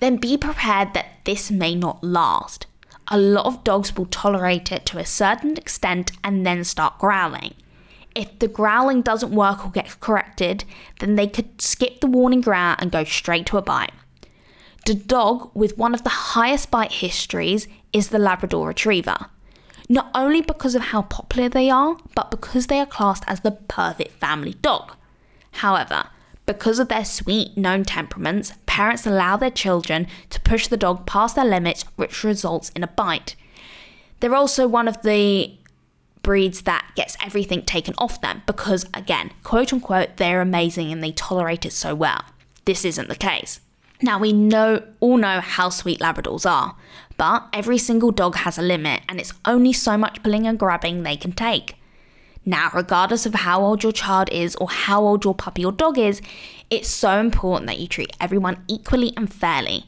then 0.00 0.16
be 0.16 0.36
prepared 0.36 0.94
that 0.94 1.24
this 1.24 1.50
may 1.50 1.74
not 1.74 2.02
last. 2.02 2.66
A 3.08 3.18
lot 3.18 3.46
of 3.46 3.64
dogs 3.64 3.96
will 3.96 4.06
tolerate 4.06 4.70
it 4.70 4.86
to 4.86 4.98
a 4.98 5.04
certain 5.04 5.56
extent 5.56 6.12
and 6.22 6.46
then 6.46 6.62
start 6.64 6.98
growling. 6.98 7.54
If 8.14 8.38
the 8.38 8.48
growling 8.48 9.02
doesn't 9.02 9.32
work 9.32 9.64
or 9.64 9.70
gets 9.70 9.94
corrected, 9.96 10.64
then 11.00 11.14
they 11.16 11.26
could 11.26 11.60
skip 11.60 12.00
the 12.00 12.06
warning 12.06 12.40
growl 12.40 12.76
and 12.78 12.90
go 12.90 13.04
straight 13.04 13.46
to 13.46 13.56
a 13.56 13.62
bite. 13.62 13.92
The 14.86 14.94
dog 14.94 15.50
with 15.54 15.76
one 15.76 15.94
of 15.94 16.04
the 16.04 16.10
highest 16.10 16.70
bite 16.70 16.92
histories 16.92 17.68
is 17.92 18.08
the 18.08 18.18
Labrador 18.18 18.68
Retriever. 18.68 19.26
Not 19.88 20.10
only 20.14 20.40
because 20.40 20.74
of 20.74 20.82
how 20.82 21.02
popular 21.02 21.48
they 21.48 21.68
are, 21.68 21.96
but 22.14 22.30
because 22.30 22.68
they 22.68 22.78
are 22.78 22.86
classed 22.86 23.24
as 23.26 23.40
the 23.40 23.50
perfect 23.50 24.12
family 24.12 24.54
dog. 24.54 24.94
However, 25.52 26.04
because 26.50 26.80
of 26.80 26.88
their 26.88 27.04
sweet, 27.04 27.56
known 27.56 27.84
temperaments, 27.84 28.54
parents 28.66 29.06
allow 29.06 29.36
their 29.36 29.52
children 29.52 30.08
to 30.30 30.40
push 30.40 30.66
the 30.66 30.76
dog 30.76 31.06
past 31.06 31.36
their 31.36 31.44
limits, 31.44 31.84
which 31.94 32.24
results 32.24 32.70
in 32.70 32.82
a 32.82 32.88
bite. 32.88 33.36
They're 34.18 34.34
also 34.34 34.66
one 34.66 34.88
of 34.88 35.00
the 35.02 35.56
breeds 36.22 36.62
that 36.62 36.90
gets 36.96 37.16
everything 37.24 37.64
taken 37.64 37.94
off 37.98 38.20
them 38.20 38.42
because, 38.46 38.84
again, 38.92 39.30
quote 39.44 39.72
unquote, 39.72 40.16
they're 40.16 40.40
amazing 40.40 40.90
and 40.90 41.04
they 41.04 41.12
tolerate 41.12 41.64
it 41.64 41.72
so 41.72 41.94
well. 41.94 42.24
This 42.64 42.84
isn't 42.84 43.08
the 43.08 43.14
case. 43.14 43.60
Now, 44.02 44.18
we 44.18 44.32
know 44.32 44.82
all 44.98 45.18
know 45.18 45.40
how 45.40 45.68
sweet 45.68 46.00
Labradors 46.00 46.50
are, 46.50 46.74
but 47.16 47.46
every 47.52 47.78
single 47.78 48.10
dog 48.10 48.34
has 48.34 48.58
a 48.58 48.62
limit 48.62 49.02
and 49.08 49.20
it's 49.20 49.34
only 49.44 49.72
so 49.72 49.96
much 49.96 50.20
pulling 50.24 50.48
and 50.48 50.58
grabbing 50.58 51.04
they 51.04 51.16
can 51.16 51.30
take. 51.30 51.76
Now, 52.46 52.70
regardless 52.72 53.26
of 53.26 53.34
how 53.34 53.62
old 53.62 53.82
your 53.82 53.92
child 53.92 54.30
is 54.30 54.56
or 54.56 54.68
how 54.68 55.02
old 55.02 55.24
your 55.24 55.34
puppy 55.34 55.64
or 55.64 55.72
dog 55.72 55.98
is, 55.98 56.22
it's 56.70 56.88
so 56.88 57.20
important 57.20 57.66
that 57.66 57.78
you 57.78 57.86
treat 57.86 58.16
everyone 58.18 58.64
equally 58.66 59.12
and 59.16 59.32
fairly, 59.32 59.86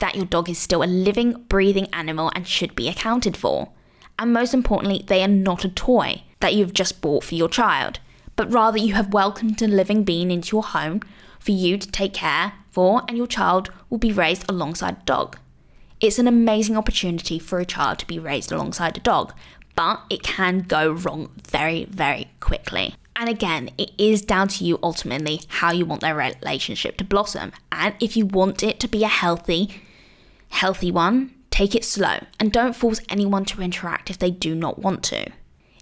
that 0.00 0.16
your 0.16 0.26
dog 0.26 0.48
is 0.48 0.58
still 0.58 0.82
a 0.82 0.86
living, 0.86 1.44
breathing 1.48 1.86
animal 1.92 2.32
and 2.34 2.46
should 2.46 2.74
be 2.74 2.88
accounted 2.88 3.36
for. 3.36 3.70
And 4.18 4.32
most 4.32 4.52
importantly, 4.52 5.04
they 5.06 5.22
are 5.22 5.28
not 5.28 5.64
a 5.64 5.68
toy 5.68 6.22
that 6.40 6.54
you've 6.54 6.74
just 6.74 7.00
bought 7.00 7.22
for 7.24 7.36
your 7.36 7.48
child, 7.48 8.00
but 8.34 8.52
rather 8.52 8.78
you 8.78 8.94
have 8.94 9.12
welcomed 9.12 9.62
a 9.62 9.68
living 9.68 10.02
being 10.02 10.30
into 10.30 10.56
your 10.56 10.64
home 10.64 11.00
for 11.38 11.52
you 11.52 11.78
to 11.78 11.90
take 11.90 12.14
care 12.14 12.52
for, 12.68 13.02
and 13.06 13.16
your 13.16 13.26
child 13.26 13.70
will 13.90 13.98
be 13.98 14.12
raised 14.12 14.44
alongside 14.48 14.96
a 14.96 15.04
dog. 15.04 15.38
It's 16.00 16.18
an 16.18 16.26
amazing 16.26 16.76
opportunity 16.76 17.38
for 17.38 17.60
a 17.60 17.64
child 17.64 18.00
to 18.00 18.06
be 18.06 18.18
raised 18.18 18.50
alongside 18.50 18.96
a 18.96 19.00
dog, 19.00 19.32
but 19.74 20.02
it 20.10 20.22
can 20.22 20.60
go 20.60 20.90
wrong 20.92 21.30
very, 21.48 21.84
very 21.84 22.30
quickly. 22.40 22.94
And 23.16 23.28
again, 23.28 23.70
it 23.78 23.92
is 23.98 24.22
down 24.22 24.48
to 24.48 24.64
you 24.64 24.78
ultimately 24.82 25.42
how 25.48 25.72
you 25.72 25.84
want 25.84 26.00
their 26.00 26.14
relationship 26.14 26.96
to 26.96 27.04
blossom. 27.04 27.52
And 27.70 27.94
if 28.00 28.16
you 28.16 28.26
want 28.26 28.62
it 28.62 28.80
to 28.80 28.88
be 28.88 29.04
a 29.04 29.08
healthy, 29.08 29.82
healthy 30.48 30.90
one, 30.90 31.34
take 31.50 31.74
it 31.74 31.84
slow 31.84 32.24
and 32.40 32.50
don't 32.50 32.74
force 32.74 33.00
anyone 33.08 33.44
to 33.46 33.62
interact 33.62 34.10
if 34.10 34.18
they 34.18 34.30
do 34.30 34.54
not 34.54 34.78
want 34.78 35.02
to. 35.04 35.30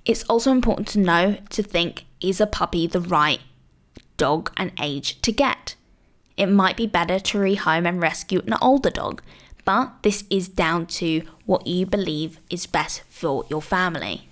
It's 0.05 0.25
also 0.25 0.51
important 0.51 0.89
to 0.89 0.99
know 0.99 1.39
to 1.51 1.63
think 1.63 2.05
is 2.21 2.41
a 2.41 2.47
puppy 2.47 2.87
the 2.87 3.01
right 3.01 3.41
dog 4.21 4.53
and 4.59 4.71
age 4.79 5.21
to 5.23 5.33
get? 5.33 5.77
It 6.37 6.47
might 6.47 6.77
be 6.77 6.87
better 6.87 7.19
to 7.19 7.39
rehome 7.39 7.89
and 7.89 8.03
rescue 8.03 8.43
an 8.47 8.55
older 8.61 8.91
dog, 8.91 9.23
but 9.65 10.03
this 10.03 10.25
is 10.31 10.49
down 10.49 10.87
to 10.87 11.23
what 11.47 11.67
you 11.67 11.87
believe 11.87 12.39
is 12.51 12.67
best 12.67 13.03
for 13.09 13.45
your 13.49 13.63
family. 13.63 14.29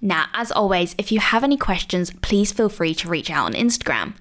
Now, 0.00 0.26
as 0.34 0.52
always, 0.52 0.94
if 0.98 1.10
you 1.10 1.20
have 1.20 1.44
any 1.44 1.56
questions, 1.56 2.12
please 2.22 2.52
feel 2.52 2.68
free 2.68 2.94
to 2.96 3.08
reach 3.08 3.30
out 3.30 3.46
on 3.46 3.54
Instagram. 3.54 4.14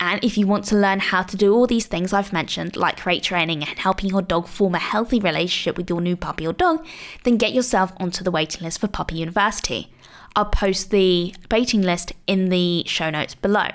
And 0.00 0.22
if 0.24 0.36
you 0.36 0.48
want 0.48 0.64
to 0.64 0.76
learn 0.76 0.98
how 0.98 1.22
to 1.22 1.36
do 1.36 1.54
all 1.54 1.68
these 1.68 1.86
things 1.86 2.12
I've 2.12 2.32
mentioned, 2.32 2.76
like 2.76 3.00
crate 3.00 3.22
training 3.22 3.62
and 3.62 3.78
helping 3.78 4.10
your 4.10 4.22
dog 4.22 4.48
form 4.48 4.74
a 4.74 4.78
healthy 4.78 5.20
relationship 5.20 5.76
with 5.76 5.88
your 5.88 6.00
new 6.00 6.16
puppy 6.16 6.44
or 6.46 6.52
dog, 6.52 6.84
then 7.22 7.36
get 7.36 7.52
yourself 7.52 7.92
onto 7.98 8.24
the 8.24 8.32
waiting 8.32 8.64
list 8.64 8.80
for 8.80 8.88
Puppy 8.88 9.16
University. 9.16 9.92
I'll 10.34 10.46
post 10.46 10.90
the 10.90 11.34
waiting 11.50 11.82
list 11.82 12.12
in 12.26 12.48
the 12.48 12.82
show 12.86 13.10
notes 13.10 13.36
below. 13.36 13.68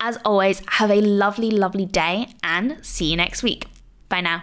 As 0.00 0.18
always, 0.24 0.62
have 0.72 0.90
a 0.90 1.00
lovely, 1.00 1.50
lovely 1.50 1.86
day 1.86 2.28
and 2.42 2.84
see 2.84 3.06
you 3.06 3.16
next 3.16 3.42
week. 3.42 3.66
Bye 4.08 4.20
now. 4.20 4.42